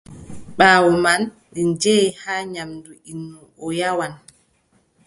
Ɓaawo 0.57 0.89
man, 1.05 1.21
ɗi 1.51 1.61
njehi 1.71 2.07
haa 2.21 2.41
nyaamdu 2.53 2.91
innu, 3.11 3.39
o 3.63 3.65
nyawan. 3.77 4.13